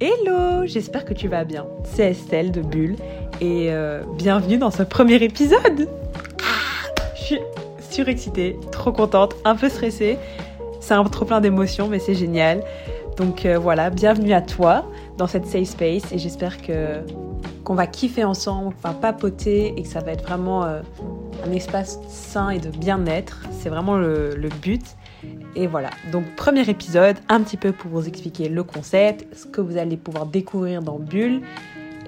[0.00, 1.66] Hello, j'espère que tu vas bien.
[1.82, 2.94] C'est Estelle de Bulle
[3.40, 5.88] et euh, bienvenue dans ce premier épisode.
[7.16, 7.40] Je suis
[7.90, 10.16] surexcitée, trop contente, un peu stressée.
[10.78, 12.62] C'est un trop plein d'émotions mais c'est génial.
[13.16, 14.84] Donc euh, voilà, bienvenue à toi
[15.16, 17.00] dans cette safe space et j'espère que
[17.64, 20.80] qu'on va kiffer ensemble, qu'on va papoter et que ça va être vraiment euh,
[21.46, 23.42] un espace sain et de bien-être.
[23.50, 24.96] C'est vraiment le, but.
[25.56, 29.60] Et voilà, donc premier épisode, un petit peu pour vous expliquer le concept, ce que
[29.60, 31.42] vous allez pouvoir découvrir dans Bulle.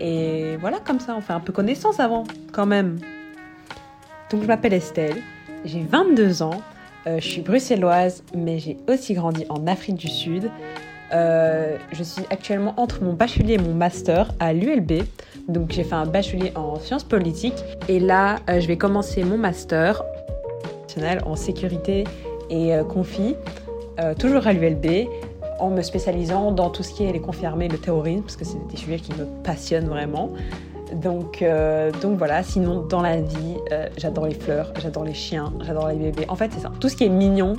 [0.00, 2.98] Et voilà, comme ça, on fait un peu connaissance avant, quand même.
[4.30, 5.22] Donc je m'appelle Estelle,
[5.64, 6.60] j'ai 22 ans,
[7.06, 10.50] euh, je suis bruxelloise, mais j'ai aussi grandi en Afrique du Sud.
[11.12, 15.04] Euh, je suis actuellement entre mon bachelier et mon master à l'ULB.
[15.48, 17.64] Donc j'ai fait un bachelier en sciences politiques.
[17.88, 20.02] Et là, euh, je vais commencer mon master
[21.24, 22.02] en sécurité
[22.50, 22.82] et euh,
[24.00, 25.06] euh, toujours à l'ULB,
[25.60, 28.58] en me spécialisant dans tout ce qui est les confirmés, le terrorisme, parce que c'est
[28.66, 30.30] des sujets qui me passionnent vraiment.
[30.92, 31.44] Donc,
[32.02, 33.58] donc voilà, sinon dans la vie,
[33.96, 36.24] j'adore les fleurs, j'adore les chiens, j'adore les bébés.
[36.28, 36.72] En fait, c'est ça.
[36.80, 37.56] Tout ce qui est mignon,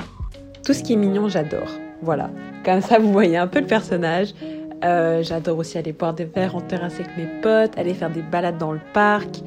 [0.66, 1.70] tout ce qui est mignon, j'adore.
[2.02, 2.30] Voilà.
[2.64, 4.34] Comme ça, vous voyez un peu le personnage.
[4.84, 8.22] Euh, j'adore aussi aller boire des verres en terrasse avec mes potes, aller faire des
[8.22, 9.42] balades dans le parc,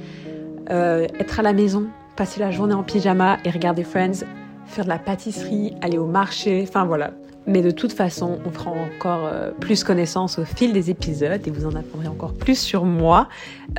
[0.71, 1.87] euh, être à la maison,
[2.17, 4.25] passer la journée en pyjama et regarder Friends,
[4.67, 7.13] faire de la pâtisserie, aller au marché, enfin voilà.
[7.47, 11.51] Mais de toute façon, on fera encore euh, plus connaissance au fil des épisodes et
[11.51, 13.29] vous en apprendrez encore plus sur moi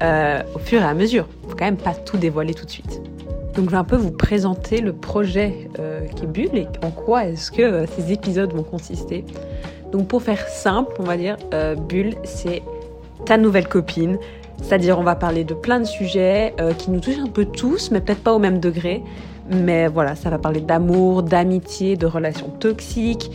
[0.01, 1.27] au fur et à mesure.
[1.47, 2.99] Faut quand même pas tout dévoiler tout de suite.
[3.55, 6.89] Donc je vais un peu vous présenter le projet euh, qui est Bulle et en
[6.89, 9.23] quoi est-ce que euh, ces épisodes vont consister.
[9.91, 12.63] Donc pour faire simple, on va dire, euh, Bulle, c'est
[13.25, 14.17] ta nouvelle copine.
[14.61, 17.91] C'est-à-dire on va parler de plein de sujets euh, qui nous touchent un peu tous,
[17.91, 19.03] mais peut-être pas au même degré.
[19.51, 23.29] Mais voilà, ça va parler d'amour, d'amitié, de relations toxiques,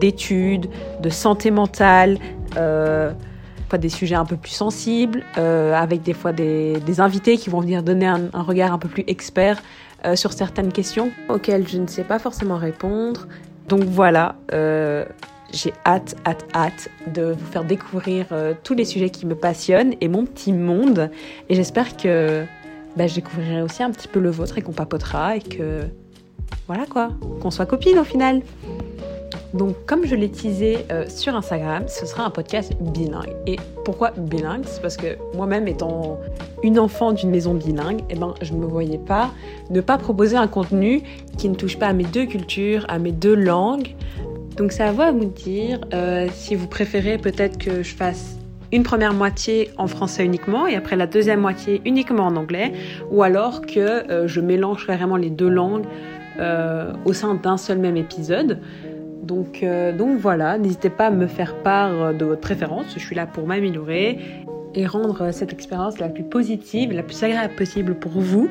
[0.00, 0.66] d'études,
[1.02, 2.16] de santé mentale,
[3.68, 7.60] pas des sujets un peu plus sensibles, euh, avec des fois des, invités qui vont
[7.60, 9.62] venir donner un, regard un peu plus expert
[10.04, 13.26] euh, sur certaines questions auxquelles je ne sais pas forcément répondre.
[13.68, 15.04] Donc voilà, euh,
[15.52, 18.26] j'ai hâte, hâte, hâte de vous faire découvrir
[18.62, 21.10] tous les sujets qui me passionnent et mon petit monde.
[21.48, 22.44] Et j'espère que
[22.96, 25.82] bah, je découvrirai aussi un petit peu le vôtre et qu'on papotera et que
[26.66, 27.10] voilà quoi,
[27.40, 28.42] qu'on soit copines au final.
[29.56, 33.34] Donc, comme je l'ai teasé euh, sur Instagram, ce sera un podcast bilingue.
[33.46, 33.56] Et
[33.86, 34.64] pourquoi bilingue?
[34.66, 36.20] C'est parce que moi-même, étant
[36.62, 39.30] une enfant d'une maison bilingue, eh ben, je ne me voyais pas
[39.70, 41.02] ne pas proposer un contenu
[41.38, 43.94] qui ne touche pas à mes deux cultures, à mes deux langues.
[44.58, 48.36] Donc, c'est à vous à vous dire euh, si vous préférez peut-être que je fasse
[48.72, 52.72] une première moitié en français uniquement et après la deuxième moitié uniquement en anglais,
[53.10, 55.86] ou alors que euh, je mélange carrément les deux langues
[57.06, 58.60] au sein d'un seul même épisode.
[59.26, 63.16] Donc, euh, donc voilà, n'hésitez pas à me faire part de votre préférence, je suis
[63.16, 64.18] là pour m'améliorer
[64.74, 68.48] et rendre cette expérience la plus positive, la plus agréable possible pour vous.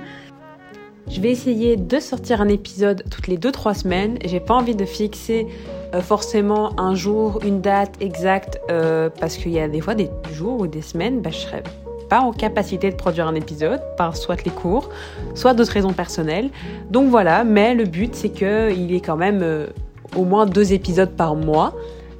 [1.08, 4.18] Je vais essayer de sortir un épisode toutes les 2-3 semaines.
[4.26, 5.48] J'ai pas envie de fixer
[5.94, 10.10] euh, forcément un jour, une date exacte, euh, parce qu'il y a des fois des
[10.34, 11.64] jours ou des semaines, bah, je serais
[12.10, 14.90] pas en capacité de produire un épisode par soit les cours,
[15.36, 16.50] soit d'autres raisons personnelles.
[16.90, 19.68] Donc voilà, mais le but c'est qu'il ait quand même euh,
[20.16, 21.74] au moins deux épisodes par mois.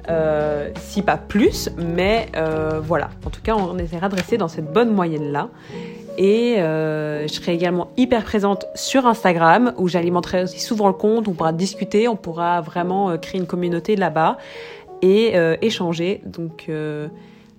[0.08, 3.10] Euh, si pas plus, mais euh, voilà.
[3.24, 5.48] En tout cas, on essaiera de rester dans cette bonne moyenne-là.
[6.16, 11.28] Et euh, je serai également hyper présente sur Instagram, où j'alimenterai aussi souvent le compte,
[11.28, 14.38] on pourra discuter, on pourra vraiment créer une communauté là-bas
[15.02, 16.22] et échanger.
[16.24, 16.70] Donc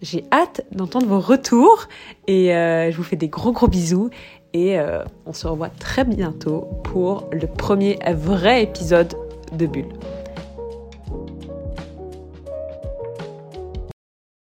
[0.01, 1.87] j'ai hâte d'entendre vos retours
[2.25, 4.09] et je vous fais des gros gros bisous
[4.53, 4.79] et
[5.27, 9.13] on se revoit très bientôt pour le premier vrai épisode
[9.53, 9.93] de Bulle.